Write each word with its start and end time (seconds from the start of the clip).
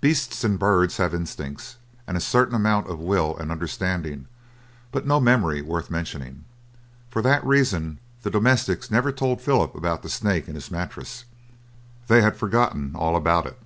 Beasts 0.00 0.44
and 0.44 0.60
birds 0.60 0.98
have 0.98 1.12
instincts, 1.12 1.74
and 2.06 2.16
a 2.16 2.20
certain 2.20 2.54
amount 2.54 2.86
of 2.88 3.00
will 3.00 3.36
and 3.36 3.50
understanding, 3.50 4.28
but 4.92 5.04
no 5.08 5.18
memory 5.18 5.60
worth 5.60 5.90
mentioning. 5.90 6.44
For 7.08 7.20
that 7.22 7.44
reason 7.44 7.98
the 8.22 8.30
domestics 8.30 8.92
never 8.92 9.10
told 9.10 9.42
Philip 9.42 9.74
about 9.74 10.04
the 10.04 10.08
snake 10.08 10.46
in 10.46 10.54
his 10.54 10.70
mattress, 10.70 11.24
they 12.06 12.22
had 12.22 12.36
forgotten 12.36 12.94
all 12.94 13.16
about 13.16 13.44
it. 13.44 13.60